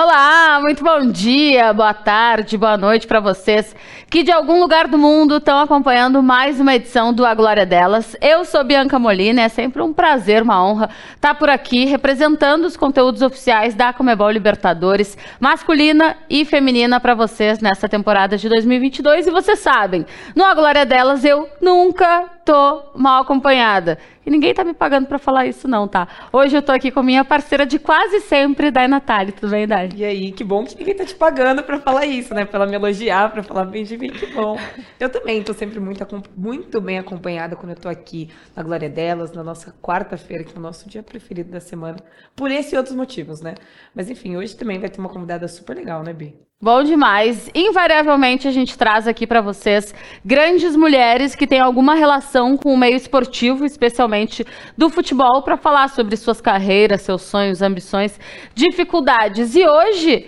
[0.00, 3.74] Olá, muito bom dia, boa tarde, boa noite para vocês
[4.08, 8.16] que de algum lugar do mundo estão acompanhando mais uma edição do A Glória Delas.
[8.20, 12.76] Eu sou Bianca Molina, é sempre um prazer, uma honra estar por aqui representando os
[12.76, 19.26] conteúdos oficiais da Comebol Libertadores, masculina e feminina para vocês nessa temporada de 2022.
[19.26, 23.98] E vocês sabem, no A Glória Delas eu nunca tô mal acompanhada.
[24.24, 26.08] E ninguém tá me pagando para falar isso, não, tá?
[26.32, 29.34] Hoje eu tô aqui com minha parceira de quase sempre, Dai Natália.
[29.34, 29.90] Tudo bem, Dai?
[29.94, 32.46] E aí, que bom que ninguém tá te pagando para falar isso, né?
[32.46, 34.58] Pra me elogiar, para falar bem de mim, que bom.
[34.98, 39.30] Eu também tô sempre muito, muito bem acompanhada quando eu tô aqui na Glória Delas,
[39.32, 41.98] na nossa quarta-feira, que é o nosso dia preferido da semana.
[42.34, 43.56] Por esse e outros motivos, né?
[43.94, 46.47] Mas enfim, hoje também vai ter uma convidada super legal, né, Bi?
[46.60, 47.48] Bom demais.
[47.54, 49.94] Invariavelmente a gente traz aqui para vocês
[50.24, 54.44] grandes mulheres que têm alguma relação com o meio esportivo, especialmente
[54.76, 58.18] do futebol, para falar sobre suas carreiras, seus sonhos, ambições,
[58.56, 59.54] dificuldades.
[59.54, 60.26] E hoje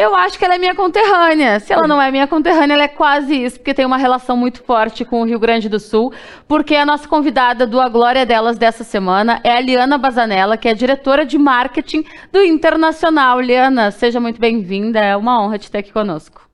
[0.00, 1.60] eu acho que ela é minha conterrânea.
[1.60, 4.62] Se ela não é minha conterrânea, ela é quase isso, porque tem uma relação muito
[4.62, 6.10] forte com o Rio Grande do Sul,
[6.48, 10.68] porque a nossa convidada do A Glória Delas dessa semana é a Liana Bazanella, que
[10.68, 13.40] é diretora de marketing do Internacional.
[13.40, 16.48] Liana, seja muito bem-vinda, é uma honra te ter aqui conosco.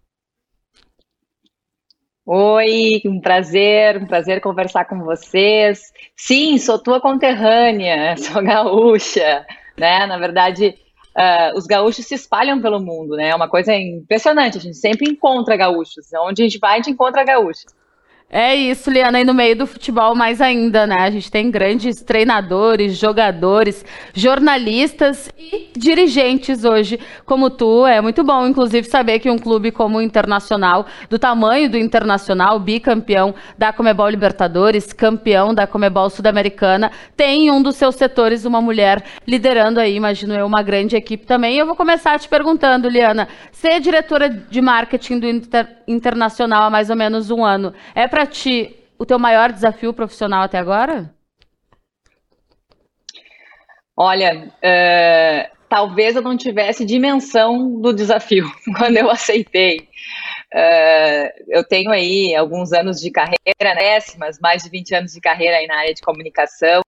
[2.29, 5.93] Oi, um prazer, um prazer conversar com vocês.
[6.17, 9.47] Sim, sou tua conterrânea, sou gaúcha,
[9.79, 10.05] né?
[10.07, 10.75] Na verdade,
[11.17, 13.31] uh, os gaúchos se espalham pelo mundo, né?
[13.31, 14.59] É uma coisa impressionante.
[14.59, 16.07] A gente sempre encontra gaúchos.
[16.21, 17.67] Onde a gente vai, a gente encontra gaúchos.
[18.29, 20.97] É isso, Liana, e no meio do futebol mais ainda, né?
[20.99, 27.87] A gente tem grandes treinadores, jogadores, jornalistas e dirigentes hoje, como tu.
[27.87, 32.59] É muito bom, inclusive, saber que um clube como o Internacional, do tamanho do Internacional,
[32.59, 38.61] bicampeão da Comebol Libertadores, campeão da Comebol Sul-Americana, tem em um dos seus setores uma
[38.61, 41.57] mulher liderando aí, imagino eu, uma grande equipe também.
[41.57, 46.91] Eu vou começar te perguntando, Liana, ser diretora de marketing do Inter Internacional há mais
[46.91, 51.15] ou menos um ano, é para ti o teu maior desafio profissional até agora?
[53.95, 59.81] Olha, uh, talvez eu não tivesse dimensão do desafio quando eu aceitei.
[60.51, 65.59] Uh, eu tenho aí alguns anos de carreira, décimas, mais de 20 anos de carreira
[65.59, 66.81] aí na área de comunicação.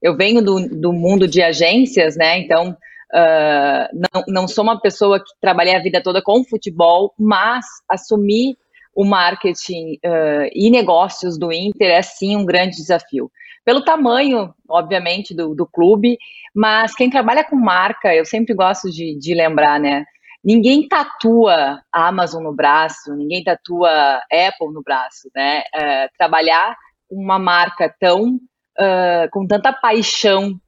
[0.00, 2.38] Eu venho do, do mundo de agências, né?
[2.38, 7.66] Então, uh, não, não sou uma pessoa que trabalhei a vida toda com futebol, mas
[7.86, 8.56] assumi
[8.98, 13.30] o marketing uh, e negócios do Inter é sim um grande desafio.
[13.64, 16.18] Pelo tamanho, obviamente, do, do clube,
[16.52, 20.04] mas quem trabalha com marca, eu sempre gosto de, de lembrar, né?
[20.42, 25.60] Ninguém tatua a Amazon no braço, ninguém tatua Apple no braço, né?
[25.76, 26.74] Uh, trabalhar
[27.08, 30.58] uma marca tão uh, com tanta paixão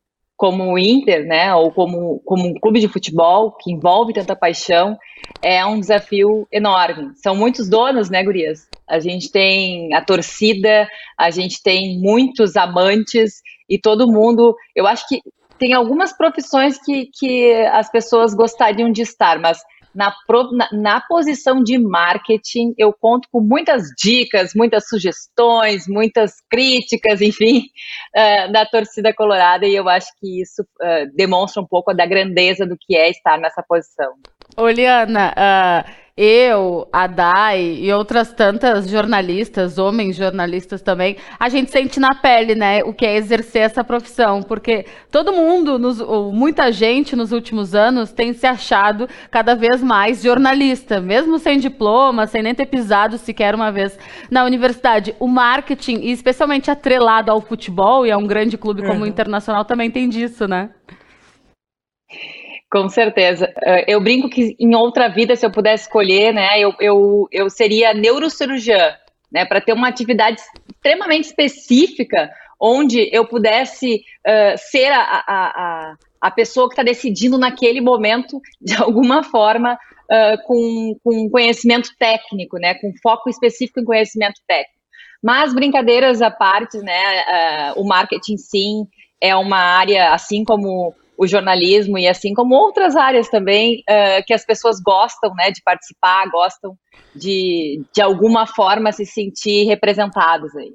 [0.40, 4.96] como o Inter, né, ou como, como um clube de futebol que envolve tanta paixão,
[5.42, 7.10] é um desafio enorme.
[7.16, 8.66] São muitos donos, né, Gurias?
[8.88, 14.56] A gente tem a torcida, a gente tem muitos amantes e todo mundo.
[14.74, 15.20] Eu acho que
[15.58, 19.58] tem algumas profissões que, que as pessoas gostariam de estar, mas
[19.94, 20.14] na,
[20.52, 27.62] na, na, posição de marketing, eu conto com muitas dicas, muitas sugestões, muitas críticas, enfim,
[28.16, 32.66] uh, da torcida colorada, e eu acho que isso uh, demonstra um pouco da grandeza
[32.66, 34.12] do que é estar nessa posição.
[34.56, 41.98] Oliana, uh eu, a Dai e outras tantas jornalistas, homens jornalistas também, a gente sente
[41.98, 45.98] na pele, né, o que é exercer essa profissão, porque todo mundo, nos,
[46.30, 52.26] muita gente nos últimos anos tem se achado cada vez mais jornalista, mesmo sem diploma,
[52.26, 53.98] sem nem ter pisado sequer uma vez
[54.30, 55.14] na universidade.
[55.18, 59.04] O marketing, e especialmente atrelado ao futebol, e a um grande clube como uhum.
[59.04, 60.68] o Internacional, também tem disso, né?
[62.70, 63.52] Com certeza.
[63.64, 67.50] Eh, eu brinco que em outra vida, se eu pudesse escolher, né, eu, eu, eu
[67.50, 68.94] seria neurocirurgiã,
[69.30, 70.40] né, para ter uma atividade
[70.72, 77.38] extremamente específica, onde eu pudesse uh, ser a, a, a, a, pessoa que está decidindo
[77.38, 83.84] naquele momento, de alguma forma, uh, com, com conhecimento técnico, né, com foco específico em
[83.84, 84.78] conhecimento técnico.
[85.22, 88.86] Mas, brincadeiras à parte, né, uh, o marketing, sim,
[89.20, 94.32] é uma área, assim como o jornalismo e assim como outras áreas também uh, que
[94.32, 96.74] as pessoas gostam né, de participar, gostam
[97.14, 100.72] de, de alguma forma se sentir representados aí.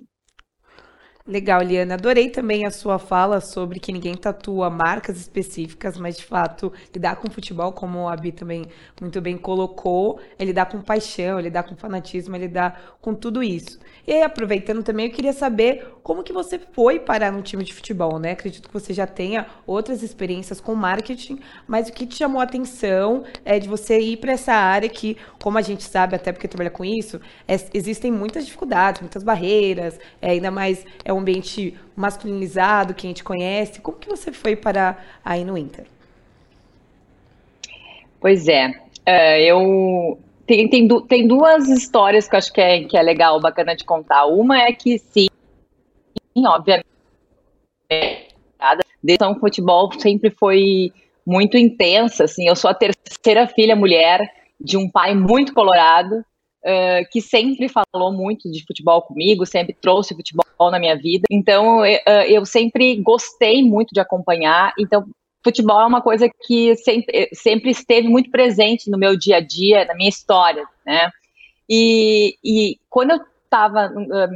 [1.27, 1.95] Legal, Liana.
[1.95, 7.15] Adorei também a sua fala sobre que ninguém tatua marcas específicas, mas de fato lidar
[7.15, 8.67] com futebol, como a Bi também
[9.01, 13.41] muito bem colocou, é lidar com paixão, é lidar com fanatismo, é lidar com tudo
[13.41, 13.79] isso.
[14.05, 17.73] E aí, aproveitando também, eu queria saber como que você foi parar num time de
[17.73, 18.33] futebol, né?
[18.33, 22.43] Acredito que você já tenha outras experiências com marketing, mas o que te chamou a
[22.43, 26.47] atenção é de você ir para essa área que, como a gente sabe, até porque
[26.47, 31.77] trabalha com isso, é, existem muitas dificuldades, muitas barreiras, é, ainda mais é um ambiente
[31.95, 33.81] masculinizado que a gente conhece.
[33.81, 35.85] Como que você foi para aí no Inter?
[38.19, 42.97] Pois é, uh, eu tem, tem, tem, duas histórias que eu acho que é, que
[42.97, 44.25] é legal, bacana de contar.
[44.25, 45.27] Uma é que sim,
[46.37, 46.85] obviamente,
[49.03, 50.91] decisão futebol sempre foi
[51.25, 52.25] muito intensa.
[52.25, 54.19] Assim, eu sou a terceira filha mulher
[54.59, 56.23] de um pai muito colorado
[56.65, 61.25] uh, que sempre falou muito de futebol comigo, sempre trouxe futebol na minha vida.
[61.29, 64.73] Então, uh, eu sempre gostei muito de acompanhar.
[64.79, 65.05] Então,
[65.43, 69.85] futebol é uma coisa que sempre, sempre esteve muito presente no meu dia a dia,
[69.85, 71.09] na minha história, né?
[71.69, 73.91] E, e quando eu estava,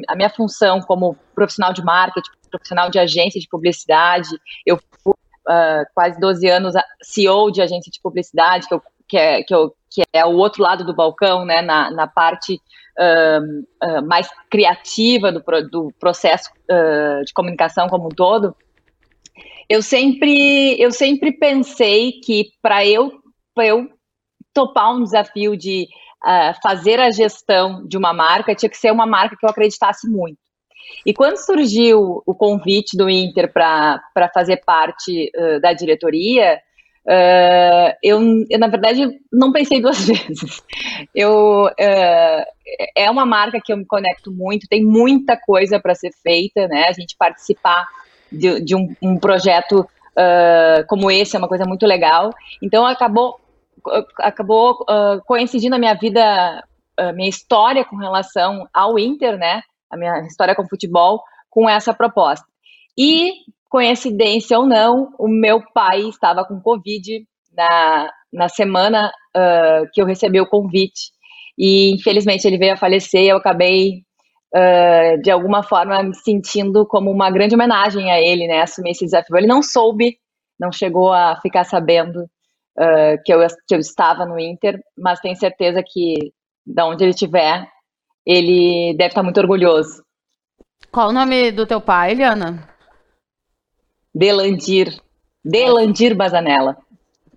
[0.07, 4.29] a minha função como profissional de marketing, profissional de agência de publicidade,
[4.65, 5.13] eu fui
[5.47, 9.75] uh, quase 12 anos CEO de agência de publicidade, que eu que é, que, eu,
[9.89, 12.59] que é o outro lado do balcão, né, na, na parte
[12.99, 18.55] uh, uh, mais criativa do, do processo uh, de comunicação como um todo,
[19.67, 23.11] eu sempre, eu sempre pensei que para eu,
[23.57, 23.87] eu
[24.53, 25.87] topar um desafio de
[26.61, 30.37] fazer a gestão de uma marca, tinha que ser uma marca que eu acreditasse muito.
[31.05, 34.01] E quando surgiu o convite do Inter para
[34.33, 35.31] fazer parte
[35.61, 36.59] da diretoria,
[37.09, 40.61] Uh, eu, eu, na verdade, não pensei duas vezes.
[41.15, 42.43] Eu, uh,
[42.95, 46.85] é uma marca que eu me conecto muito, tem muita coisa para ser feita, né?
[46.87, 47.87] A gente participar
[48.31, 52.31] de, de um, um, projeto uh, como esse é uma coisa muito legal.
[52.61, 53.39] Então, acabou,
[54.19, 54.85] acabou
[55.25, 56.63] coincidindo a minha vida,
[56.95, 59.63] a minha história com relação ao Inter, né?
[59.89, 62.45] A minha história com futebol, com essa proposta.
[62.95, 63.31] E
[63.69, 67.23] coincidência ou não, o meu pai estava com Covid
[67.55, 71.11] na, na semana uh, que eu recebi o convite.
[71.57, 73.25] E infelizmente ele veio a falecer.
[73.25, 74.01] Eu acabei,
[74.55, 78.61] uh, de alguma forma, me sentindo como uma grande homenagem a ele, né?
[78.61, 79.37] Assumir esse desafio.
[79.37, 80.17] Ele não soube,
[80.59, 85.35] não chegou a ficar sabendo uh, que, eu, que eu estava no Inter, mas tenho
[85.35, 86.33] certeza que,
[86.65, 87.67] de onde ele estiver,
[88.25, 90.03] ele deve estar muito orgulhoso.
[90.91, 92.68] Qual o nome do teu pai, Eliana?
[94.19, 95.01] Delandir.
[95.43, 96.77] Delandir Bazanella.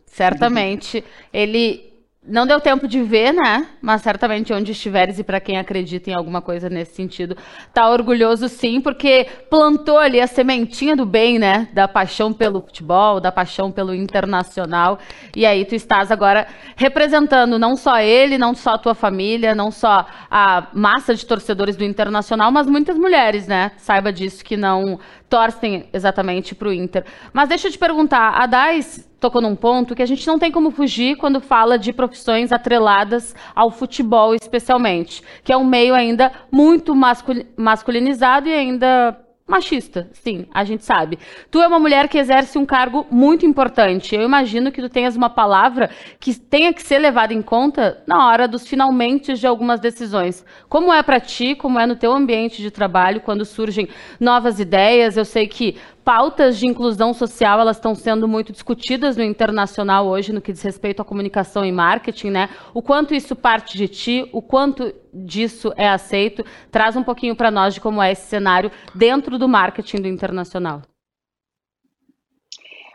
[0.06, 1.04] Certamente.
[1.32, 1.91] Ele
[2.24, 3.66] não deu tempo de ver, né?
[3.80, 7.36] Mas certamente onde estiveres e para quem acredita em alguma coisa nesse sentido,
[7.74, 11.68] tá orgulhoso sim, porque plantou ali a sementinha do bem, né?
[11.72, 15.00] Da paixão pelo futebol, da paixão pelo internacional.
[15.34, 16.46] E aí tu estás agora
[16.76, 21.74] representando não só ele, não só a tua família, não só a massa de torcedores
[21.76, 23.72] do internacional, mas muitas mulheres, né?
[23.78, 27.04] Saiba disso que não torcem exatamente para o Inter.
[27.32, 30.50] Mas deixa eu te perguntar, a Dais tocou num ponto que a gente não tem
[30.50, 36.32] como fugir quando fala de profissões atreladas ao futebol, especialmente, que é um meio ainda
[36.50, 36.92] muito
[37.56, 39.16] masculinizado e ainda
[39.46, 41.18] machista, sim, a gente sabe.
[41.50, 44.14] Tu é uma mulher que exerce um cargo muito importante.
[44.14, 48.26] Eu imagino que tu tenhas uma palavra que tenha que ser levada em conta na
[48.28, 50.44] hora dos finalmente de algumas decisões.
[50.68, 55.16] Como é para ti, como é no teu ambiente de trabalho quando surgem novas ideias?
[55.16, 60.32] Eu sei que pautas de inclusão social elas estão sendo muito discutidas no internacional hoje
[60.32, 62.48] no que diz respeito à comunicação e marketing, né?
[62.74, 67.50] O quanto isso parte de ti, o quanto disso é aceito, traz um pouquinho para
[67.50, 70.82] nós de como é esse cenário dentro do marketing do internacional.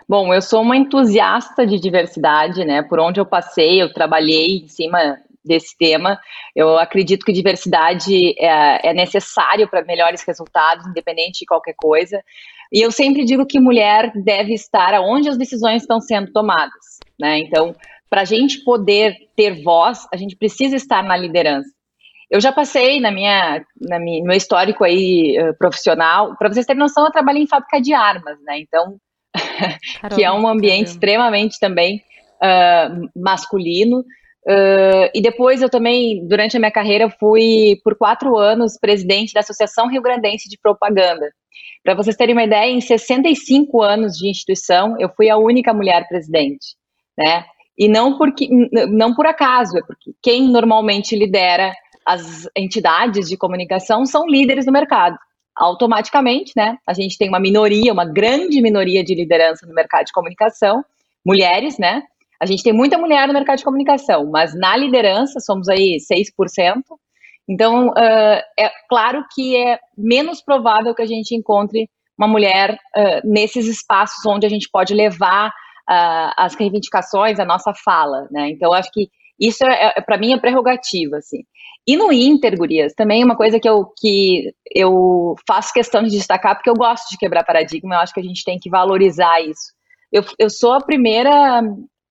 [0.09, 2.81] Bom, eu sou uma entusiasta de diversidade, né?
[2.81, 6.19] Por onde eu passei, eu trabalhei em cima desse tema.
[6.55, 12.23] Eu acredito que diversidade é, é necessário para melhores resultados, independente de qualquer coisa.
[12.71, 17.39] E eu sempre digo que mulher deve estar onde as decisões estão sendo tomadas, né?
[17.39, 17.75] Então,
[18.09, 21.69] para a gente poder ter voz, a gente precisa estar na liderança.
[22.29, 26.65] Eu já passei na minha, na minha no meu histórico aí uh, profissional, para vocês
[26.65, 28.59] terem noção, eu trabalhei em fábrica de armas, né?
[28.59, 28.97] Então,
[30.01, 30.91] Caramba, que é um ambiente caramba.
[30.91, 32.03] extremamente também
[32.41, 34.03] uh, masculino.
[34.47, 39.41] Uh, e depois eu também, durante a minha carreira, fui por quatro anos presidente da
[39.41, 41.29] Associação Rio Grandense de Propaganda.
[41.83, 46.07] Para vocês terem uma ideia, em 65 anos de instituição, eu fui a única mulher
[46.07, 46.77] presidente,
[47.17, 47.45] né?
[47.77, 48.47] E não porque
[48.89, 51.73] não por acaso, é porque quem normalmente lidera
[52.05, 55.17] as entidades de comunicação são líderes do mercado.
[55.59, 60.13] automaticamente, né, a gente tem uma minoria, uma grande minoria de liderança no mercado de
[60.13, 60.85] comunicação,
[61.25, 62.03] mulheres, né?
[62.39, 66.81] A gente tem muita mulher no mercado de comunicação, mas na liderança somos aí 6%.
[67.49, 73.21] Então, uh, é claro que é menos provável que a gente encontre uma mulher uh,
[73.23, 78.49] nesses espaços onde a gente pode levar uh, as reivindicações, a nossa fala, né?
[78.49, 79.07] Então, acho que
[79.39, 81.43] isso, é, é para mim, é prerrogativa, assim.
[81.87, 86.09] E no Inter, Gurias, também é uma coisa que eu, que eu faço questão de
[86.09, 89.39] destacar, porque eu gosto de quebrar paradigma, eu acho que a gente tem que valorizar
[89.41, 89.71] isso.
[90.11, 91.61] Eu, eu sou a primeira,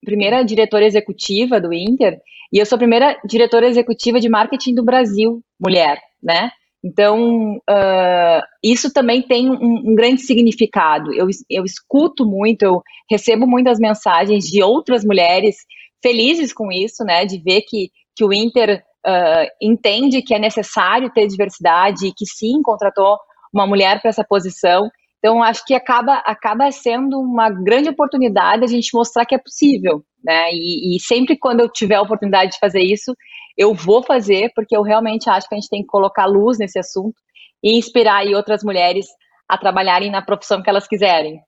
[0.04, 2.18] primeira diretora executiva do Inter,
[2.52, 6.50] e eu sou a primeira diretora executiva de marketing do Brasil, mulher, né?
[6.84, 11.12] Então, uh, isso também tem um, um, grande significado.
[11.12, 15.56] Eu, eu escuto muito, eu recebo muitas mensagens de outras mulheres
[16.00, 17.24] felizes com isso, né?
[17.24, 22.24] De ver que, que o Inter uh, entende que é necessário ter diversidade e que
[22.24, 23.18] sim contratou
[23.52, 24.88] uma mulher para essa posição.
[25.26, 30.04] Então, acho que acaba, acaba sendo uma grande oportunidade a gente mostrar que é possível,
[30.24, 30.52] né?
[30.52, 33.12] E, e, sempre quando eu tiver a oportunidade de fazer isso,
[33.58, 36.78] eu vou fazer, porque eu realmente acho que a gente tem que colocar luz nesse
[36.78, 37.16] assunto
[37.60, 39.04] e inspirar aí outras mulheres
[39.48, 41.40] a trabalharem na profissão que elas quiserem.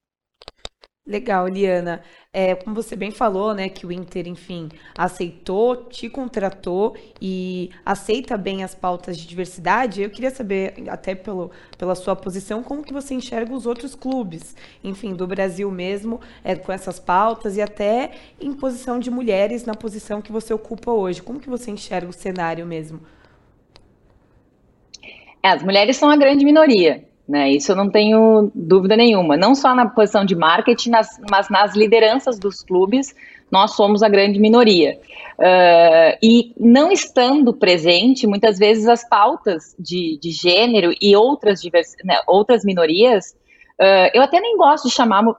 [1.09, 2.03] Legal, Liana.
[2.31, 8.37] É, como você bem falou, né, que o Inter, enfim, aceitou, te contratou e aceita
[8.37, 10.03] bem as pautas de diversidade.
[10.03, 14.55] Eu queria saber, até pelo, pela sua posição, como que você enxerga os outros clubes,
[14.85, 19.75] enfim, do Brasil mesmo, é, com essas pautas e até em posição de mulheres na
[19.75, 21.23] posição que você ocupa hoje.
[21.23, 23.01] Como que você enxerga o cenário mesmo?
[25.43, 27.08] É, as mulheres são a grande minoria.
[27.29, 27.51] Né?
[27.51, 29.37] Isso eu não tenho dúvida nenhuma.
[29.37, 33.15] Não só na posição de marketing, nas, mas nas lideranças dos clubes,
[33.51, 34.99] nós somos a grande minoria.
[35.39, 41.95] Uh, e não estando presente, muitas vezes as pautas de, de gênero e outras, divers,
[42.03, 43.37] né, outras minorias,
[43.79, 45.37] uh, eu até nem gosto de chamar uh,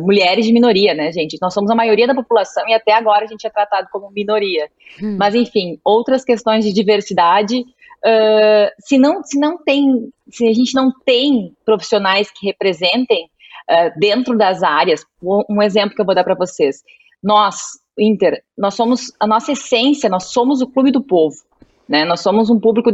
[0.00, 1.38] mulheres de minoria, né, gente?
[1.42, 4.68] Nós somos a maioria da população e até agora a gente é tratado como minoria.
[5.02, 5.16] Hum.
[5.18, 7.64] Mas, enfim, outras questões de diversidade
[8.04, 13.28] Uh, se, não, se não tem, se a gente não tem profissionais que representem
[13.70, 16.82] uh, dentro das áreas, um exemplo que eu vou dar para vocês.
[17.22, 17.56] Nós,
[17.98, 21.36] Inter, nós somos a nossa essência, nós somos o clube do povo,
[21.88, 22.04] né?
[22.04, 22.90] Nós somos um público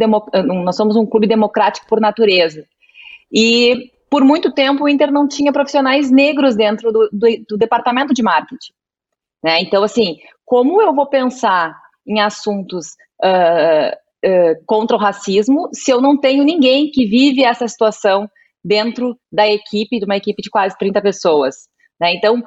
[0.64, 2.64] nós somos um clube democrático por natureza.
[3.32, 8.12] E por muito tempo o Inter não tinha profissionais negros dentro do, do, do departamento
[8.12, 8.72] de marketing.
[9.42, 9.60] Né?
[9.60, 12.88] Então, assim, como eu vou pensar em assuntos
[13.22, 13.96] uh,
[14.66, 18.28] contra o racismo se eu não tenho ninguém que vive essa situação
[18.66, 21.54] dentro da equipe, de uma equipe de quase 30 pessoas.
[22.00, 22.14] Né?
[22.14, 22.42] Então,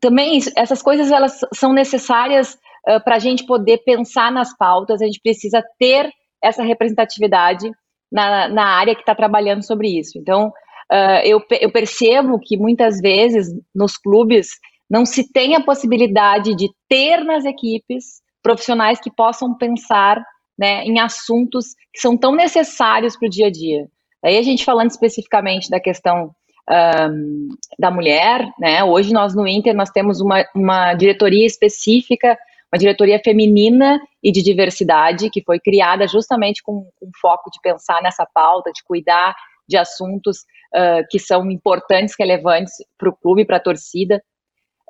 [0.00, 2.54] também essas coisas elas são necessárias
[2.88, 6.08] uh, para a gente poder pensar nas pautas, a gente precisa ter
[6.42, 7.68] essa representatividade
[8.10, 10.18] na, na área que está trabalhando sobre isso.
[10.18, 10.48] Então,
[10.92, 14.50] uh, eu, eu percebo que muitas vezes nos clubes
[14.88, 20.22] não se tem a possibilidade de ter nas equipes profissionais que possam pensar
[20.60, 23.86] né, em assuntos que são tão necessários para o dia a dia.
[24.22, 26.34] Aí a gente falando especificamente da questão
[26.70, 27.48] um,
[27.78, 32.38] da mulher, né, hoje nós no Inter nós temos uma, uma diretoria específica,
[32.70, 36.86] uma diretoria feminina e de diversidade, que foi criada justamente com,
[37.20, 39.34] foco de pensar nessa pauta, de cuidar
[39.66, 40.40] de assuntos
[40.74, 44.22] uh, que são importantes, relevantes para o clube, para a torcida.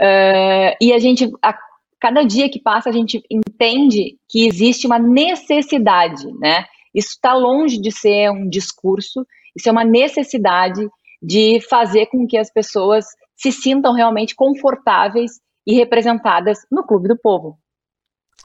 [0.01, 1.57] Uh, e a gente, a,
[2.01, 6.65] cada dia que passa a gente entende que existe uma necessidade, né?
[6.95, 9.25] Isso está longe de ser um discurso,
[9.57, 10.81] isso é uma necessidade
[11.23, 13.05] de fazer com que as pessoas
[13.37, 15.33] se sintam realmente confortáveis
[15.67, 17.59] e representadas no Clube do Povo.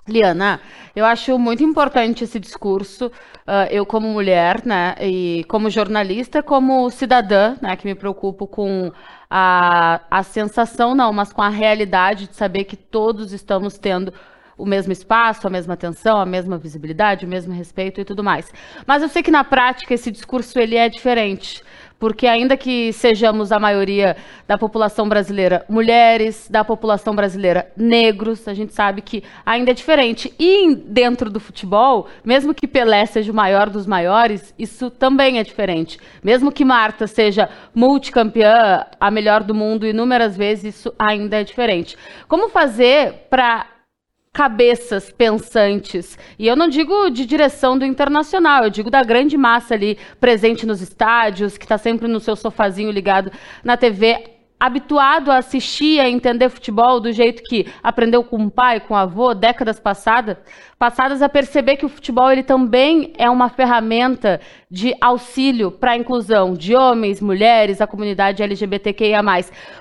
[0.08, 0.62] Liana,
[0.96, 3.08] eu acho muito importante esse discurso.
[3.08, 8.92] Uh, eu, como mulher, né, e como jornalista, como cidadã, né, que me preocupo com
[9.30, 14.14] a, a sensação, não, mas com a realidade de saber que todos estamos tendo
[14.58, 18.52] o mesmo espaço, a mesma atenção, a mesma visibilidade, o mesmo respeito e tudo mais.
[18.86, 21.64] Mas eu sei que na prática esse discurso ele é diferente
[22.00, 24.16] porque ainda que sejamos a maioria
[24.48, 30.34] da população brasileira mulheres, da população brasileira negros, a gente sabe que ainda é diferente.
[30.40, 35.44] E dentro do futebol, mesmo que Pelé seja o maior dos maiores, isso também é
[35.44, 36.00] diferente.
[36.24, 41.98] Mesmo que Marta seja multicampeã, a melhor do mundo inúmeras vezes, isso ainda é diferente.
[42.28, 43.75] Como fazer para
[44.36, 46.20] cabeças pensantes.
[46.38, 50.65] E eu não digo de direção do internacional, eu digo da grande massa ali presente
[50.65, 53.32] nos estádios, que está sempre no seu sofazinho ligado
[53.63, 54.35] na TV,
[54.65, 58.98] habituado a assistir, a entender futebol do jeito que aprendeu com o pai, com o
[58.98, 60.38] avô, décadas passadas,
[60.77, 65.98] passadas a perceber que o futebol ele também é uma ferramenta de auxílio para a
[65.98, 69.22] inclusão de homens, mulheres, a comunidade LGBTQIA+.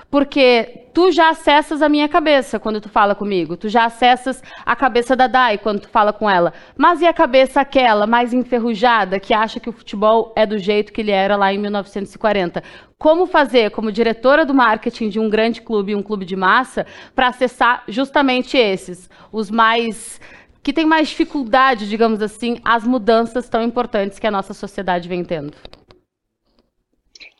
[0.09, 4.75] Porque tu já acessas a minha cabeça quando tu fala comigo, tu já acessas a
[4.75, 6.53] cabeça da Dai quando tu fala com ela.
[6.77, 10.93] Mas e a cabeça aquela mais enferrujada que acha que o futebol é do jeito
[10.93, 12.63] que ele era lá em 1940?
[12.97, 17.27] Como fazer, como diretora do marketing de um grande clube, um clube de massa, para
[17.27, 20.19] acessar justamente esses, os mais
[20.63, 25.23] que tem mais dificuldade, digamos assim, as mudanças tão importantes que a nossa sociedade vem
[25.23, 25.53] tendo?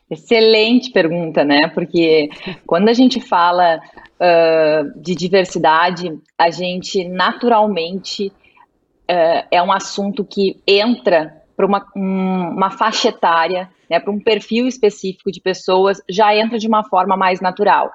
[0.08, 1.66] Excelente pergunta, né?
[1.74, 2.28] Porque
[2.64, 10.62] quando a gente fala uh, de diversidade, a gente naturalmente uh, é um assunto que
[10.64, 16.34] entra para uma, um, uma faixa etária, né, para um perfil específico de pessoas, já
[16.36, 17.90] entra de uma forma mais natural.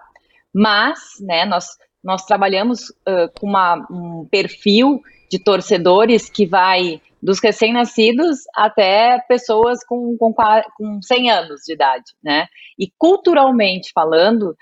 [0.54, 1.66] Mas, né, nós,
[2.04, 9.86] nós trabalhamos uh, com uma, um perfil de torcedores que vai dos recém-nascidos até pessoas
[9.86, 12.48] com, com, com 100 anos de idade, né?
[12.80, 14.56] E culturalmente falando,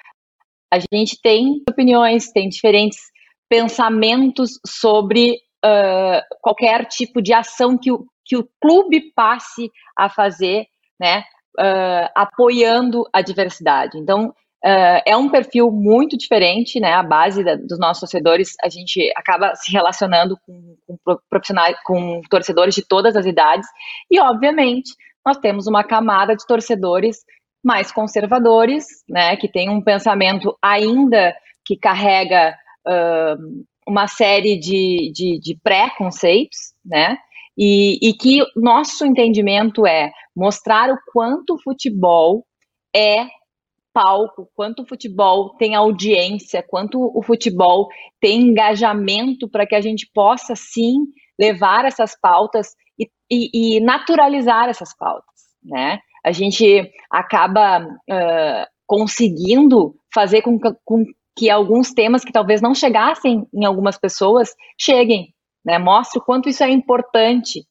[0.71, 2.99] a gente tem opiniões, tem diferentes
[3.47, 7.89] pensamentos sobre uh, qualquer tipo de ação que
[8.29, 10.67] que o clube passe a fazer,
[10.99, 11.23] né?
[11.59, 13.97] Uh, apoiando a diversidade.
[13.97, 16.91] Então, Uh, é um perfil muito diferente, né?
[16.91, 22.19] A base da, dos nossos torcedores, a gente acaba se relacionando com, com, profissionais, com
[22.29, 23.65] torcedores de todas as idades,
[24.11, 24.91] e obviamente
[25.25, 27.19] nós temos uma camada de torcedores
[27.63, 29.37] mais conservadores, né?
[29.37, 31.33] Que tem um pensamento ainda
[31.65, 32.53] que carrega
[32.85, 35.57] uh, uma série de, de, de
[36.85, 37.17] né?
[37.59, 42.45] E, e que nosso entendimento é mostrar o quanto o futebol
[42.95, 43.27] é
[43.93, 47.89] palco, quanto o futebol tem audiência, quanto o futebol
[48.21, 50.99] tem engajamento para que a gente possa sim
[51.37, 55.99] levar essas pautas e, e, e naturalizar essas pautas, né?
[56.23, 61.03] A gente acaba uh, conseguindo fazer com com
[61.37, 65.33] que alguns temas que talvez não chegassem em algumas pessoas cheguem,
[65.69, 65.77] né?
[65.77, 67.63] Mostre o quanto isso é importante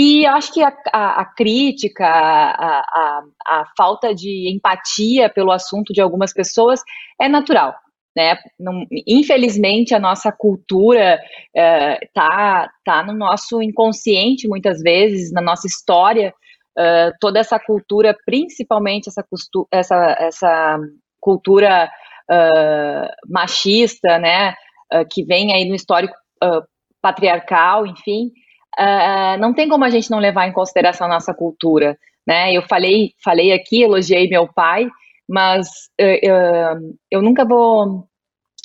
[0.00, 6.00] e acho que a, a, a crítica, a, a, falta de empatia pelo assunto de
[6.00, 6.80] algumas pessoas
[7.20, 7.74] é natural.
[8.16, 8.38] Né?
[9.08, 11.20] Infelizmente, a nossa cultura
[11.52, 16.32] está é, tá no nosso inconsciente, muitas vezes, na nossa história.
[16.78, 19.24] Uh, toda essa cultura, principalmente essa,
[19.72, 20.78] essa, essa
[21.20, 21.90] cultura
[22.30, 24.54] uh, machista, né,
[24.94, 26.14] uh, que vem aí no histórico
[27.08, 28.32] patriarcal, enfim,
[28.78, 32.52] uh, não tem como a gente não levar em consideração a nossa cultura, né?
[32.52, 34.88] Eu falei, falei aqui, elogiei meu pai,
[35.28, 35.68] mas
[36.00, 38.06] uh, eu nunca vou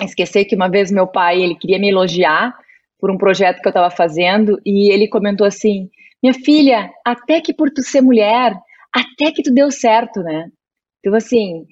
[0.01, 2.53] esquecer que uma vez meu pai ele queria me elogiar
[2.99, 5.89] por um projeto que eu estava fazendo e ele comentou assim:
[6.21, 8.53] minha filha, até que por tu ser mulher,
[8.93, 10.49] até que tu deu certo, né?
[10.99, 11.65] Então assim,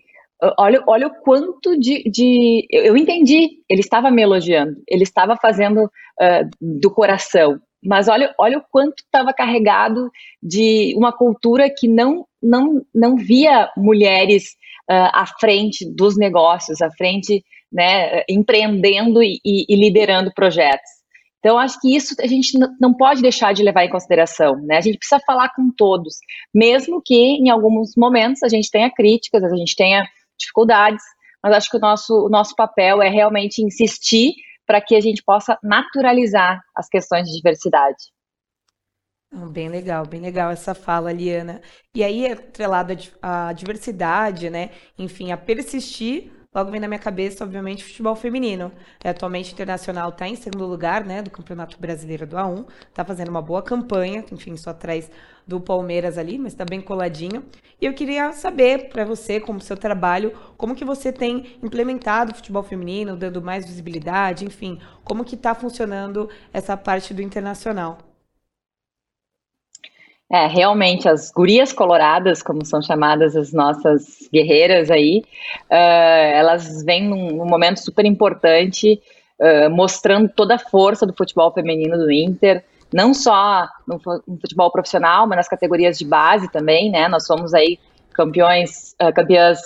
[0.57, 5.85] olha, olha o quanto de, de, Eu entendi, ele estava me elogiando, ele estava fazendo
[5.85, 12.25] uh, do coração mas olha, olha o quanto estava carregado de uma cultura que não,
[12.41, 14.51] não, não via mulheres
[14.89, 21.01] uh, à frente dos negócios, à frente, né, empreendendo e, e liderando projetos.
[21.39, 24.77] Então, acho que isso a gente não pode deixar de levar em consideração, né?
[24.77, 26.17] A gente precisa falar com todos,
[26.53, 30.03] mesmo que em alguns momentos a gente tenha críticas, a gente tenha
[30.41, 31.03] dificuldades,
[31.43, 34.33] mas acho que o nosso, o nosso papel é realmente insistir
[34.65, 38.11] para que a gente possa naturalizar as questões de diversidade.
[39.49, 41.61] Bem legal, bem legal essa fala, Liana.
[41.95, 44.71] E aí, atrelado à diversidade, né?
[44.99, 48.73] Enfim, a persistir Logo vem na minha cabeça, obviamente, futebol feminino.
[49.01, 52.65] É, atualmente, o Internacional está em segundo lugar, né, do Campeonato Brasileiro do A1.
[52.89, 55.09] Está fazendo uma boa campanha, enfim, só atrás
[55.47, 57.45] do Palmeiras ali, mas está bem coladinho.
[57.79, 62.35] E eu queria saber para você, como seu trabalho, como que você tem implementado o
[62.35, 68.10] futebol feminino, dando mais visibilidade, enfim, como que está funcionando essa parte do Internacional.
[70.31, 75.25] É, realmente, as gurias coloradas, como são chamadas as nossas guerreiras aí,
[75.69, 78.97] uh, elas vêm num, num, momento super importante,
[79.37, 82.63] uh, mostrando toda a força do futebol feminino do Inter,
[82.93, 87.09] não só no, futebol profissional, mas nas categorias de base também, né?
[87.09, 87.77] Nós somos aí
[88.13, 89.59] campeões, uh, campeãs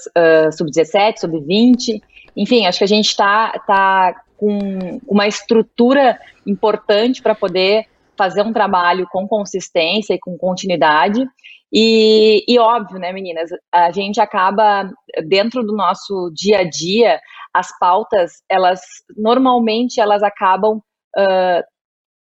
[0.58, 2.02] sub-17, sub-20,
[2.36, 7.86] enfim, acho que a gente está tá com uma estrutura importante para poder
[8.18, 11.26] fazer um trabalho com consistência e com continuidade.
[11.74, 14.90] E, e óbvio, né, meninas, a gente acaba,
[15.28, 17.20] dentro do nosso dia a dia,
[17.54, 18.82] as pautas, elas,
[19.18, 20.78] normalmente, elas acabam,
[21.18, 21.64] uh,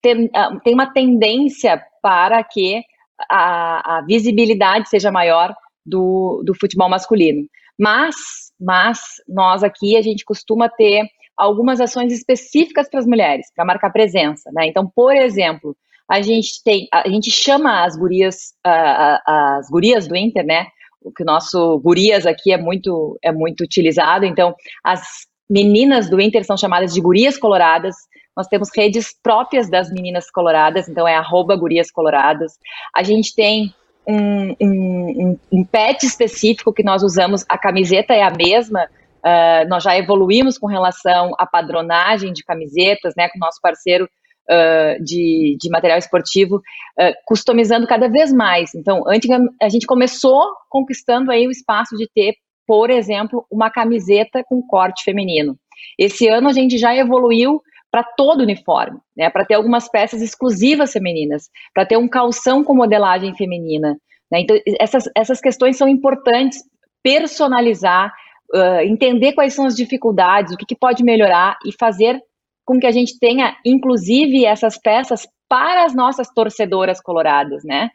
[0.01, 2.81] tem, uh, tem uma tendência para que
[3.29, 5.53] a, a visibilidade seja maior
[5.85, 7.47] do, do futebol masculino.
[7.79, 8.15] Mas,
[8.59, 11.05] mas, nós aqui, a gente costuma ter
[11.37, 14.67] algumas ações específicas para as mulheres, para marcar presença, né?
[14.67, 15.75] Então, por exemplo,
[16.09, 20.67] a gente tem, a gente chama as gurias, uh, as gurias do Inter, né?
[21.01, 24.25] O que nosso gurias aqui é muito, é muito utilizado.
[24.25, 25.01] Então, as
[25.49, 27.95] meninas do Inter são chamadas de gurias coloradas.
[28.35, 32.53] Nós temos redes próprias das meninas coloradas, então é arroba gurias coloradas.
[32.93, 33.73] A gente tem
[34.07, 39.83] um, um, um, pet específico que nós usamos, a camiseta é a mesma, uh, nós
[39.83, 44.07] já evoluímos com relação à padronagem de camisetas, né, com o nosso parceiro
[44.49, 48.73] uh, de, de material esportivo, uh, customizando cada vez mais.
[48.75, 49.29] Então, antes
[49.61, 52.35] a gente começou conquistando aí o espaço de ter,
[52.67, 55.57] por exemplo, uma camiseta com corte feminino.
[55.97, 60.91] Esse ano a gente já evoluiu para todo uniforme, né, para ter algumas peças exclusivas
[60.91, 63.97] femininas, para ter um calção com modelagem feminina.
[64.29, 66.61] Né, então, essas, essas questões são importantes,
[67.01, 68.11] personalizar,
[68.53, 72.19] uh, entender quais são as dificuldades, o que, que pode melhorar e fazer
[72.65, 77.89] com que a gente tenha, inclusive, essas peças para as nossas torcedoras coloradas, né?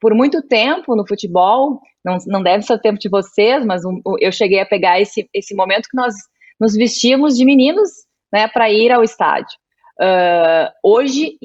[0.00, 4.00] Por muito tempo no futebol, não, não deve ser o tempo de vocês, mas um,
[4.20, 6.14] eu cheguei a pegar esse, esse momento que nós
[6.60, 7.88] nos vestíamos de meninos
[8.32, 9.56] né, para ir ao estádio.
[10.00, 11.38] Uh, hoje,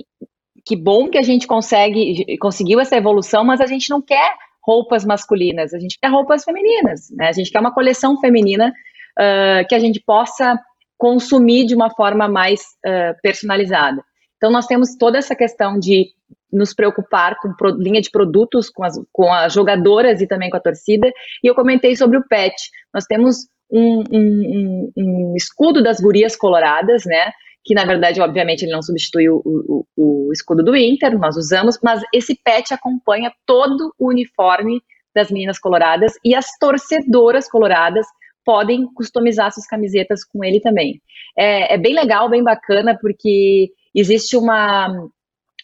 [0.65, 5.05] que bom que a gente consegue, conseguiu essa evolução, mas a gente não quer roupas
[5.05, 7.29] masculinas, a gente quer roupas femininas, né?
[7.29, 8.71] A gente quer uma coleção feminina
[9.17, 10.59] uh, que a gente possa
[11.01, 14.03] consumir de uma forma mais uh, personalizada.
[14.37, 16.09] Então, nós temos toda essa questão de
[16.53, 20.61] nos preocupar com linha de produtos, com as, com as jogadoras e também com a
[20.61, 21.11] torcida.
[21.43, 22.53] E eu comentei sobre o PET.
[22.93, 27.31] Nós temos um, um, um, escudo das gurias coloradas, né?
[27.65, 31.79] Que na verdade, obviamente, ele não substituiu o, o, o escudo do Inter, nós usamos,
[31.81, 34.83] mas esse pet acompanha todo o uniforme
[35.15, 38.05] das meninas coloradas e as torcedoras coloradas
[38.45, 41.01] podem customizar suas camisetas com ele também.
[41.37, 44.87] É, é bem legal, bem bacana, porque existe uma,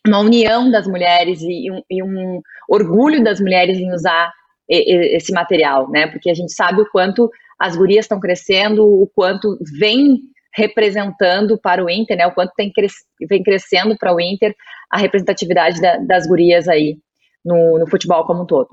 [0.06, 4.32] uma união das mulheres e um, e um orgulho das mulheres em usar
[4.70, 6.08] esse material, né?
[6.08, 10.20] Porque a gente sabe o quanto as gurias estão crescendo, o quanto vem
[10.54, 12.28] representando para o Inter, né?
[12.28, 12.94] O quanto tem cres
[13.30, 14.54] vem crescendo para o Inter
[14.90, 16.98] a representatividade da, das gurias aí
[17.46, 18.70] no, no futebol como um todo.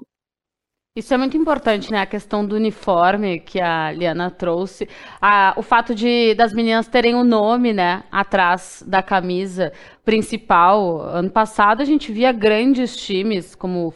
[0.97, 2.03] Isso é muito importante, né?
[2.03, 4.89] A questão do uniforme que a Liana trouxe.
[5.21, 9.73] A, o fato de das meninas terem o um nome, né, atrás da camisa
[10.05, 11.01] principal.
[11.01, 13.93] Ano passado a gente via grandes times como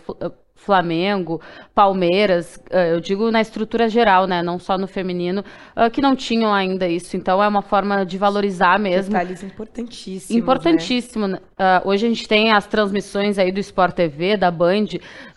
[0.58, 1.40] Flamengo,
[1.74, 5.42] Palmeiras, eh, eu digo na estrutura geral, né, não só no feminino,
[5.74, 7.16] eh, que não tinham ainda isso.
[7.16, 9.12] Então é uma forma de valorizar mesmo.
[9.12, 10.30] Detalhes importantíssimos.
[10.30, 11.28] Importantíssimo.
[11.28, 11.38] Né?
[11.38, 14.86] Uh, hoje a gente tem as transmissões aí do Sport TV, da Band,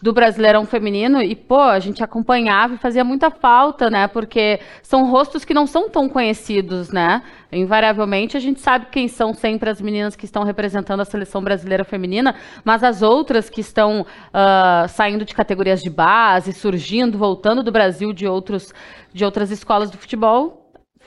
[0.01, 4.07] do Brasileirão Feminino, e pô, a gente acompanhava e fazia muita falta, né?
[4.07, 7.21] Porque são rostos que não são tão conhecidos, né?
[7.51, 11.83] Invariavelmente a gente sabe quem são sempre as meninas que estão representando a seleção brasileira
[11.83, 17.71] feminina, mas as outras que estão uh, saindo de categorias de base, surgindo, voltando do
[17.71, 18.73] Brasil de, outros,
[19.13, 20.60] de outras escolas do futebol,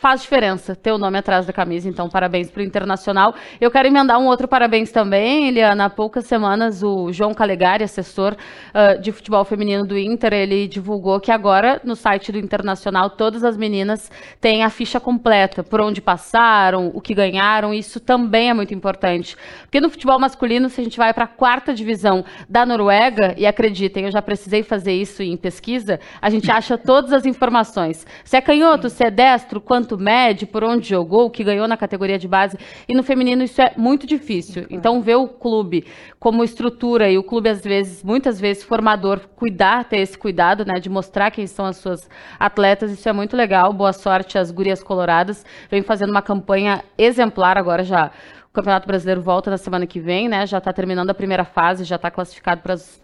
[0.05, 3.35] faz diferença ter o nome atrás da camisa, então parabéns para o Internacional.
[3.59, 5.87] Eu quero emendar um outro parabéns também, Eliana.
[5.87, 11.19] Há poucas semanas o João Calegari, assessor uh, de futebol feminino do Inter, ele divulgou
[11.19, 14.11] que agora no site do Internacional todas as meninas
[14.43, 19.39] têm a ficha completa, por onde passaram, o que ganharam, isso também é muito importante.
[19.63, 23.47] Porque no futebol masculino, se a gente vai para a quarta divisão da Noruega, e
[23.47, 28.07] acreditem, eu já precisei fazer isso em pesquisa, a gente acha todas as informações.
[28.23, 31.77] Se é canhoto, se é destro, quanto mede, por onde jogou, o que ganhou na
[31.77, 32.59] categoria de base.
[32.89, 34.67] E no feminino isso é muito difícil.
[34.71, 35.85] Então, ver o clube
[36.19, 40.81] como estrutura e o clube, às vezes, muitas vezes, formador, cuidar, ter esse cuidado, né,
[40.81, 43.73] de mostrar quem são as suas atletas, isso é muito legal.
[43.73, 45.45] Boa sorte às gurias coloradas.
[45.71, 48.11] Vem fazendo uma campanha exemplar agora já.
[48.49, 50.47] O Campeonato Brasileiro volta na semana que vem, né?
[50.47, 53.04] Já está terminando a primeira fase, já está classificado para as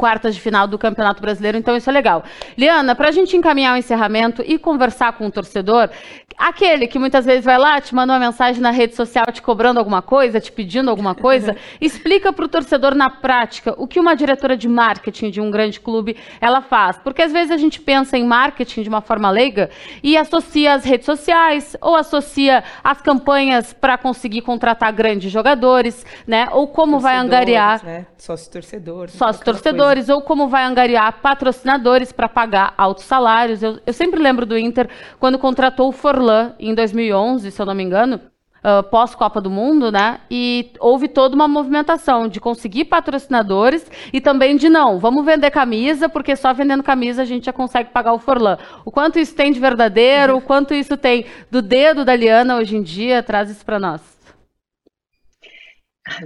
[0.00, 2.24] quartas de final do Campeonato Brasileiro, então isso é legal.
[2.56, 5.90] Liana, para a gente encaminhar o encerramento e conversar com o torcedor,
[6.38, 9.78] aquele que muitas vezes vai lá, te manda uma mensagem na rede social te cobrando
[9.78, 14.16] alguma coisa, te pedindo alguma coisa, explica para o torcedor na prática o que uma
[14.16, 16.96] diretora de marketing de um grande clube ela faz.
[16.96, 19.68] Porque às vezes a gente pensa em marketing de uma forma leiga
[20.02, 26.48] e associa as redes sociais ou associa as campanhas para conseguir contratar grandes jogadores, né?
[26.52, 27.84] Ou como vai angariar.
[27.84, 28.06] Né?
[28.16, 29.10] Sócio torcedor.
[29.10, 33.62] Sócio torcedor jogadores ou como vai angariar patrocinadores para pagar altos salários.
[33.62, 37.74] Eu, eu sempre lembro do Inter quando contratou o Forlan em 2011, se eu não
[37.74, 38.20] me engano
[38.58, 40.20] uh, pós-Copa do Mundo, né?
[40.30, 46.08] E houve toda uma movimentação de conseguir patrocinadores e também de não, vamos vender camisa,
[46.08, 48.58] porque só vendendo camisa a gente já consegue pagar o Forlan.
[48.84, 52.76] O quanto isso tem de verdadeiro, o quanto isso tem do dedo da Liana hoje
[52.76, 54.19] em dia, traz isso para nós.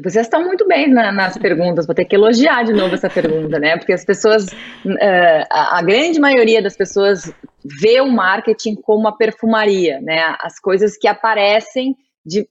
[0.02, 3.58] Vocês estão muito bem na, nas perguntas, vou ter que elogiar de novo essa pergunta,
[3.58, 3.76] né?
[3.76, 7.32] Porque as pessoas, uh, a, a, grande maioria das pessoas
[7.80, 10.36] vê o marketing como uma perfumaria, né?
[10.40, 12.46] As coisas que aparecem de,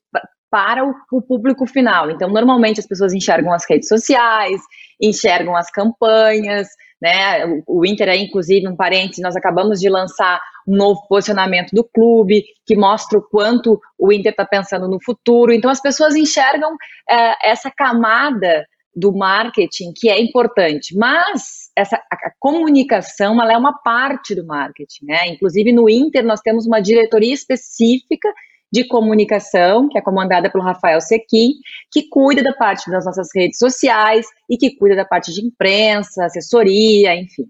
[0.49, 2.11] para o, o, público final.
[2.11, 4.61] Então, normalmente as pessoas enxergam as redes sociais,
[5.01, 6.67] enxergam as campanhas,
[7.03, 7.45] né?
[7.67, 11.83] O, o Inter é, inclusive, um parênteses, nós acabamos de lançar um novo posicionamento do
[11.83, 15.51] clube, que mostra o quanto o Inter está pensando no futuro.
[15.51, 16.77] Então, as pessoas enxergam
[17.09, 23.57] é, essa camada do marketing que é importante, mas essa a, a comunicação ela é
[23.57, 25.27] uma parte do marketing, né?
[25.27, 28.31] Inclusive no Inter nós temos uma diretoria específica
[28.73, 31.51] de comunicação, que é comandada pelo Rafael Sequim,
[31.91, 36.25] que cuida da parte das nossas redes sociais e que cuida da parte de imprensa,
[36.25, 37.45] assessoria, enfim.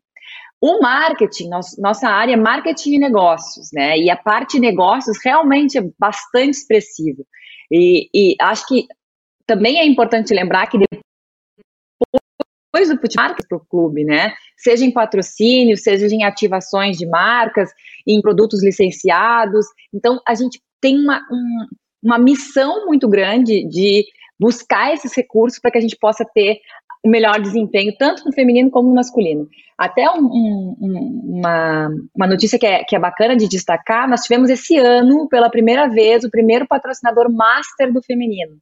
[0.59, 3.97] O marketing, nossa área é marketing e negócios, né?
[3.97, 7.23] E a parte de negócios realmente é bastante expressiva.
[7.71, 8.85] E, e acho que
[9.47, 10.77] também é importante lembrar que
[12.73, 14.33] depois do futebol para o clube, né?
[14.57, 17.69] Seja em patrocínio, seja em ativações de marcas,
[18.07, 19.67] em produtos licenciados.
[19.93, 21.67] Então, a gente tem uma, um,
[22.03, 24.03] uma missão muito grande de
[24.39, 26.57] buscar esses recursos para que a gente possa ter
[27.05, 29.47] o melhor desempenho, tanto no feminino como no masculino.
[29.77, 34.49] Até um, um, uma, uma notícia que é, que é bacana de destacar: nós tivemos
[34.49, 38.55] esse ano, pela primeira vez, o primeiro patrocinador master do feminino.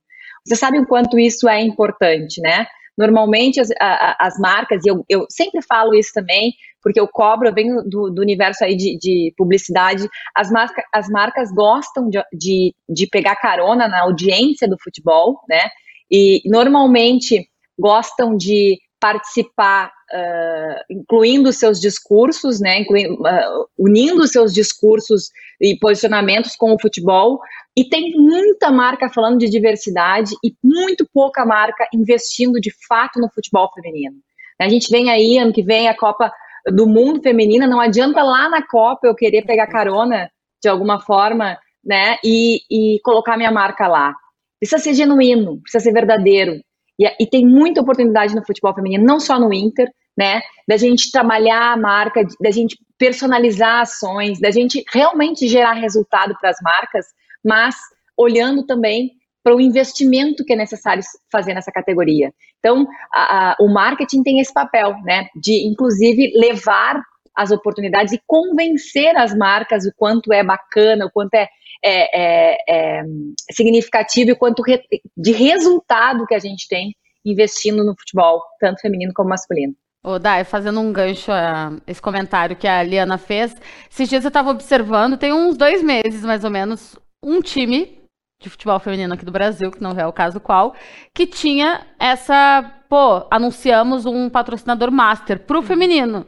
[0.45, 2.65] Você sabe o quanto isso é importante, né?
[3.01, 7.47] Normalmente as, a, as marcas, e eu, eu sempre falo isso também, porque eu cobro,
[7.47, 12.23] eu venho do, do universo aí de, de publicidade, as, marca, as marcas gostam de,
[12.33, 15.69] de, de pegar carona na audiência do futebol, né?
[16.09, 25.31] E normalmente gostam de participar, uh, incluindo seus discursos, né, incluindo, uh, unindo seus discursos
[25.59, 27.39] e posicionamentos com o futebol,
[27.75, 33.29] e tem muita marca falando de diversidade e muito pouca marca investindo de fato no
[33.33, 34.17] futebol feminino.
[34.59, 36.31] A gente vem aí, ano que vem, a Copa
[36.67, 40.29] do Mundo Feminina, não adianta lá na Copa eu querer pegar carona
[40.61, 44.13] de alguma forma, né, e, e colocar minha marca lá.
[44.59, 46.61] Precisa ser genuíno, precisa ser verdadeiro.
[47.01, 51.11] E, e tem muita oportunidade no futebol feminino, não só no Inter, né, da gente
[51.11, 57.05] trabalhar a marca, da gente personalizar ações, da gente realmente gerar resultado para as marcas,
[57.43, 57.75] mas
[58.15, 59.11] olhando também
[59.43, 62.31] para o investimento que é necessário fazer nessa categoria.
[62.59, 67.01] Então, a, a, o marketing tem esse papel, né, de inclusive levar
[67.35, 71.47] as oportunidades e convencer as marcas o quanto é bacana, o quanto é,
[71.83, 73.03] é, é, é
[73.51, 74.81] significativo e o quanto re,
[75.15, 79.73] de resultado que a gente tem investindo no futebol, tanto feminino como masculino.
[80.03, 83.55] Ô, Dai, fazendo um gancho a esse comentário que a Liana fez,
[83.89, 88.01] esses dias eu estava observando, tem uns dois meses mais ou menos, um time
[88.41, 90.73] de futebol feminino aqui do Brasil, que não é o caso qual,
[91.13, 96.25] que tinha essa, pô, anunciamos um patrocinador master pro feminino.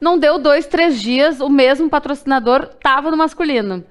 [0.00, 3.84] Não deu dois, três dias, o mesmo patrocinador tava no masculino.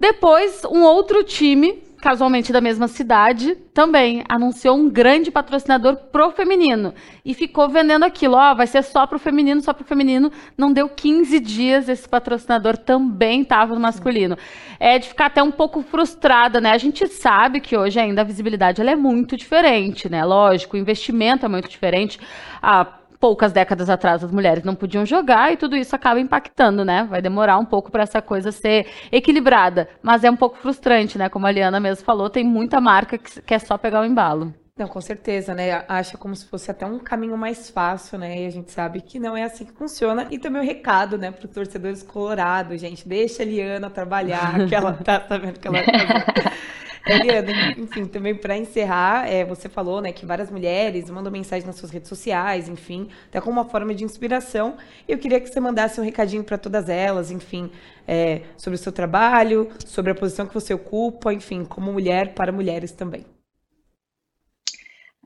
[0.00, 6.94] Depois, um outro time casualmente da mesma cidade, também anunciou um grande patrocinador pro feminino
[7.24, 10.32] e ficou vendendo aquilo, ó, oh, vai ser só pro feminino, só pro feminino.
[10.56, 14.36] Não deu 15 dias, esse patrocinador também estava no masculino.
[14.78, 16.70] É de ficar até um pouco frustrada, né?
[16.70, 20.24] A gente sabe que hoje ainda a visibilidade ela é muito diferente, né?
[20.24, 22.18] Lógico, o investimento é muito diferente.
[22.62, 27.06] A poucas décadas atrás as mulheres não podiam jogar e tudo isso acaba impactando, né?
[27.08, 31.28] Vai demorar um pouco para essa coisa ser equilibrada, mas é um pouco frustrante, né?
[31.28, 34.54] Como a Liana mesmo falou, tem muita marca que quer só pegar o embalo.
[34.80, 35.84] Não, com certeza, né?
[35.86, 38.40] Acha como se fosse até um caminho mais fácil, né?
[38.40, 40.26] E a gente sabe que não é assim que funciona.
[40.30, 44.74] E também o recado, né, para os torcedores colorados, gente, deixa a Liana trabalhar, que
[44.74, 46.52] ela tá, vendo que ela tá
[47.10, 51.76] Eliana, enfim, também para encerrar, é, você falou né, que várias mulheres mandam mensagem nas
[51.76, 54.76] suas redes sociais, enfim, até como uma forma de inspiração.
[55.08, 57.70] Eu queria que você mandasse um recadinho para todas elas, enfim,
[58.06, 62.52] é, sobre o seu trabalho, sobre a posição que você ocupa, enfim, como mulher para
[62.52, 63.24] mulheres também.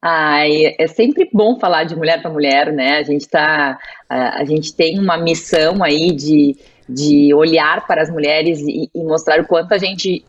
[0.06, 2.98] Ai, é sempre bom falar de mulher para mulher, né?
[2.98, 8.10] A gente tá, a, a, gente tem uma missão aí de, de olhar para as
[8.10, 10.22] mulheres e, e mostrar o quanto a gente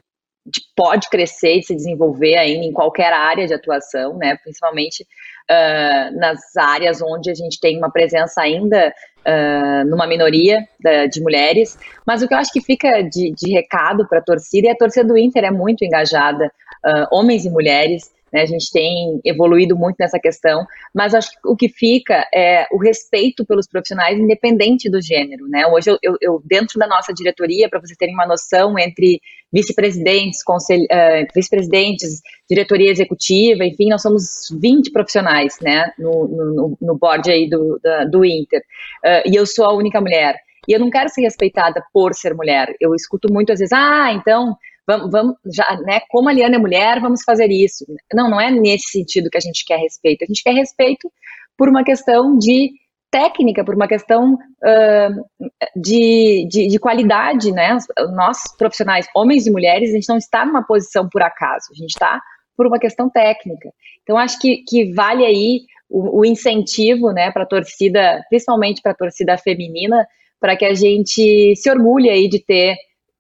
[0.76, 4.38] pode crescer e se desenvolver ainda em qualquer área de atuação, né?
[4.44, 5.04] Principalmente
[5.50, 8.94] uh, nas áreas onde a gente tem uma presença ainda
[9.26, 11.78] uh, numa minoria da, de mulheres.
[12.06, 14.78] Mas o que eu acho que fica de, de recado para a torcida, e a
[14.78, 16.52] torcida do Inter é muito engajada,
[16.86, 21.38] uh, homens e mulheres, né, a gente tem evoluído muito nessa questão, mas acho que
[21.48, 25.48] o que fica é o respeito pelos profissionais, independente do gênero.
[25.48, 25.66] Né?
[25.68, 29.22] Hoje, eu, eu, eu dentro da nossa diretoria, para vocês terem uma noção, entre
[29.54, 37.32] vice-presidentes, uh, vice-presidentes, diretoria executiva, enfim, nós somos 20 profissionais né, no, no, no board
[37.32, 38.60] aí do, da, do Inter.
[39.02, 40.36] Uh, e eu sou a única mulher.
[40.68, 42.76] E eu não quero ser respeitada por ser mulher.
[42.82, 46.60] Eu escuto muito às vezes, ah, então vamos, vamos já, né, como a Liana é
[46.60, 47.86] mulher, vamos fazer isso.
[48.14, 50.24] Não, não é nesse sentido que a gente quer respeito.
[50.24, 51.12] A gente quer respeito
[51.58, 52.72] por uma questão de
[53.12, 57.78] técnica, por uma questão uh, de, de, de, qualidade, né?
[58.14, 61.92] Nós, profissionais, homens e mulheres, a gente não está numa posição por acaso, a gente
[61.92, 62.22] está
[62.58, 63.70] por uma questão técnica.
[64.04, 68.92] Então, acho que, que vale aí o, o incentivo, né, para a torcida, principalmente para
[68.92, 70.06] a torcida feminina,
[70.40, 72.76] para que a gente se orgulhe aí de ter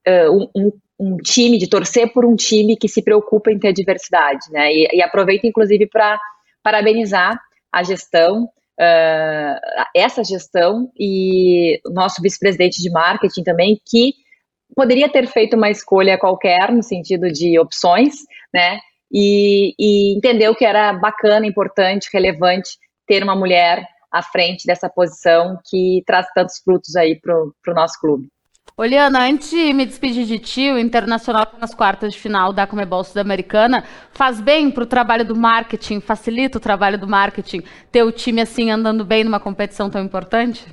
[0.07, 4.45] uh, um, um time, de torcer por um time que se preocupa em ter diversidade,
[4.51, 4.71] né?
[4.71, 6.19] E, e aproveito, inclusive, para
[6.63, 7.39] parabenizar
[7.71, 14.13] a gestão, uh, essa gestão e o nosso vice-presidente de marketing também, que
[14.75, 18.15] poderia ter feito uma escolha qualquer no sentido de opções,
[18.53, 18.79] né?
[19.11, 25.59] E, e entendeu que era bacana, importante, relevante ter uma mulher à frente dessa posição
[25.69, 28.29] que traz tantos frutos aí para o nosso clube.
[28.77, 32.67] Oliana, antes de me despedir de ti, o Internacional tá nas quartas de final da
[32.67, 38.03] Comebol Sul-Americana faz bem para o trabalho do marketing, facilita o trabalho do marketing ter
[38.03, 40.67] o time assim andando bem numa competição tão importante?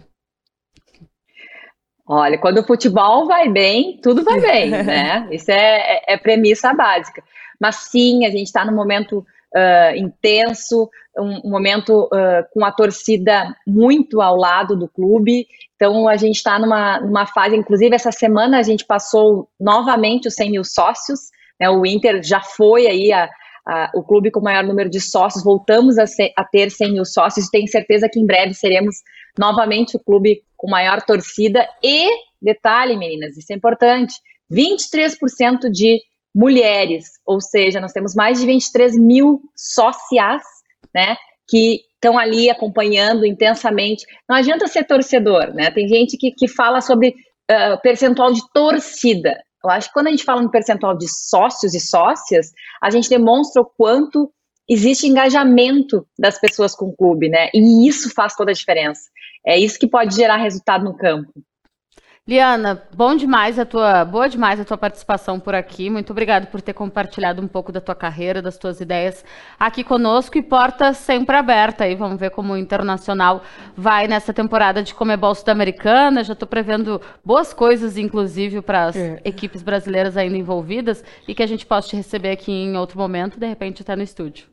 [2.04, 5.28] Olha, quando o futebol vai bem, tudo vai bem, né?
[5.30, 7.22] Isso é, é, é premissa básica.
[7.60, 12.72] Mas sim, a gente está num momento uh, intenso, um, um momento uh, com a
[12.72, 15.46] torcida muito ao lado do clube.
[15.76, 20.34] Então, a gente está numa, numa fase, inclusive, essa semana a gente passou novamente os
[20.34, 21.20] 100 mil sócios,
[21.60, 23.28] né, o Inter já foi aí a,
[23.66, 26.92] a, o clube com o maior número de sócios, voltamos a, ser, a ter 100
[26.92, 28.96] mil sócios, tenho certeza que em breve seremos
[29.38, 31.68] novamente o clube com maior torcida.
[31.82, 32.08] E,
[32.40, 34.14] detalhe, meninas, isso é importante,
[34.50, 36.00] 23% de
[36.34, 40.42] mulheres, ou seja, nós temos mais de 23 mil sócias,
[40.94, 41.16] né,
[41.48, 44.04] que estão ali acompanhando intensamente.
[44.28, 45.70] Não adianta ser torcedor, né?
[45.70, 47.14] Tem gente que, que fala sobre
[47.50, 49.40] uh, percentual de torcida.
[49.62, 52.50] Eu acho que quando a gente fala no percentual de sócios e sócias,
[52.82, 54.32] a gente demonstra o quanto
[54.68, 57.48] existe engajamento das pessoas com o clube, né?
[57.54, 59.02] E isso faz toda a diferença.
[59.46, 61.30] É isso que pode gerar resultado no campo.
[62.24, 65.90] Liana, bom demais a tua, boa demais a tua participação por aqui.
[65.90, 69.24] Muito obrigado por ter compartilhado um pouco da tua carreira, das tuas ideias
[69.58, 71.96] aqui conosco e porta sempre aberta aí.
[71.96, 73.42] Vamos ver como o Internacional
[73.76, 76.22] vai nessa temporada de Comebol Sul-Americana.
[76.22, 79.20] Já estou prevendo boas coisas, inclusive, para as é.
[79.24, 83.36] equipes brasileiras ainda envolvidas e que a gente possa te receber aqui em outro momento,
[83.36, 84.51] de repente até no estúdio.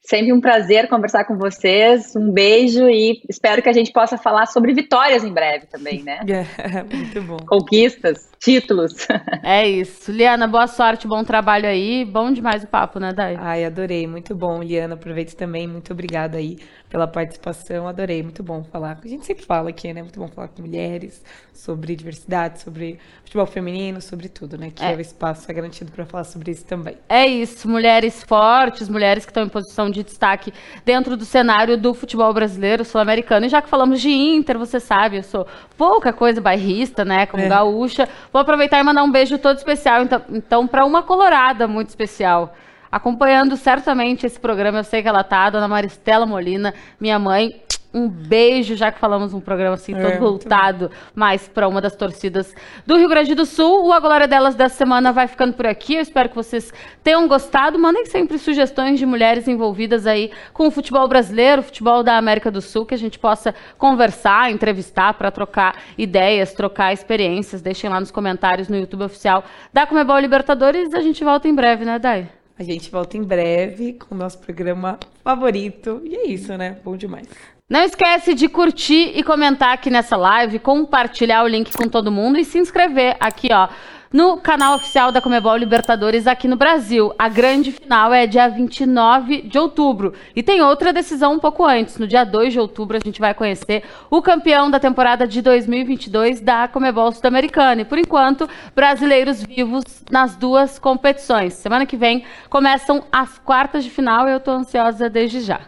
[0.00, 2.14] Sempre um prazer conversar com vocês.
[2.16, 6.20] Um beijo e espero que a gente possa falar sobre vitórias em breve também, né?
[6.58, 7.36] É, muito bom.
[7.46, 9.06] Conquistas, títulos.
[9.42, 10.12] É isso.
[10.12, 12.04] Liana, boa sorte, bom trabalho aí.
[12.04, 13.36] Bom demais o papo, né, Dai?
[13.38, 14.06] Ai, adorei.
[14.06, 14.94] Muito bom, Liana.
[14.94, 15.66] Aproveito também.
[15.66, 16.58] Muito obrigada aí
[16.90, 17.88] pela participação.
[17.88, 18.22] Adorei.
[18.22, 18.98] Muito bom falar.
[19.02, 20.02] A gente sempre fala aqui, né?
[20.02, 24.70] Muito bom falar com mulheres, sobre diversidade, sobre futebol feminino, sobre tudo, né?
[24.74, 24.94] Que é.
[24.94, 26.96] o espaço é garantido para falar sobre isso também.
[27.08, 27.68] É isso.
[27.68, 30.52] Mulheres fortes, mulheres que estão em posição de destaque
[30.84, 33.46] dentro do cenário do futebol brasileiro, sul-americano.
[33.46, 37.26] E já que falamos de Inter, você sabe, eu sou pouca coisa bairrista, né?
[37.26, 37.48] Como é.
[37.48, 38.08] gaúcha.
[38.32, 42.54] Vou aproveitar e mandar um beijo todo especial, então, então para uma colorada muito especial
[42.90, 44.78] acompanhando certamente esse programa.
[44.78, 47.62] Eu sei que ela tá, a dona Maristela Molina, minha mãe.
[47.98, 51.96] Um beijo, já que falamos um programa assim, todo é, voltado mais para uma das
[51.96, 52.54] torcidas
[52.86, 53.86] do Rio Grande do Sul.
[53.86, 55.96] O A Glória Delas dessa semana vai ficando por aqui.
[55.96, 57.76] Eu espero que vocês tenham gostado.
[57.76, 62.52] Mandem sempre sugestões de mulheres envolvidas aí com o futebol brasileiro, o futebol da América
[62.52, 67.60] do Sul, que a gente possa conversar, entrevistar para trocar ideias, trocar experiências.
[67.60, 70.94] Deixem lá nos comentários no YouTube oficial da Comebol Libertadores.
[70.94, 72.30] A gente volta em breve, né, Dai?
[72.58, 76.00] A gente volta em breve com o nosso programa favorito.
[76.04, 76.76] E é isso, né?
[76.84, 77.57] Bom demais.
[77.70, 82.38] Não esquece de curtir e comentar aqui nessa live, compartilhar o link com todo mundo
[82.38, 83.68] e se inscrever aqui, ó,
[84.10, 87.12] no canal oficial da Comebol Libertadores aqui no Brasil.
[87.18, 90.14] A grande final é dia 29 de outubro.
[90.34, 91.98] E tem outra decisão um pouco antes.
[91.98, 96.40] No dia 2 de outubro a gente vai conhecer o campeão da temporada de 2022
[96.40, 97.82] da Comebol Sul-Americana.
[97.82, 101.52] E por enquanto, brasileiros vivos nas duas competições.
[101.52, 105.60] Semana que vem começam as quartas de final e eu tô ansiosa desde já.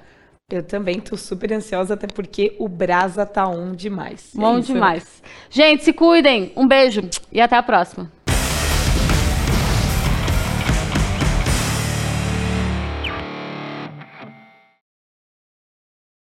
[0.50, 4.30] Eu também tô super ansiosa, até porque o Brasa tá on demais.
[4.34, 5.22] Bom é demais.
[5.48, 6.52] Gente, se cuidem.
[6.56, 8.10] Um beijo e até a próxima.